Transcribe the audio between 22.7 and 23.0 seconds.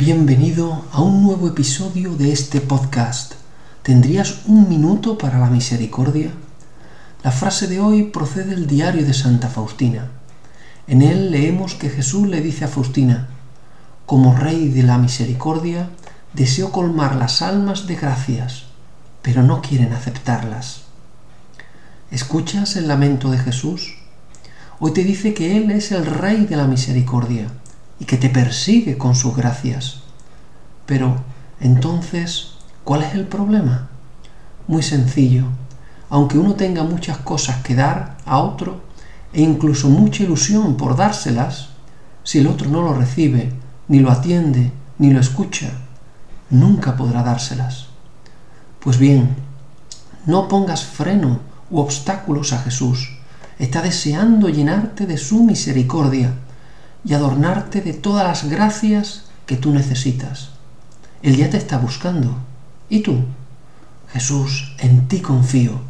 el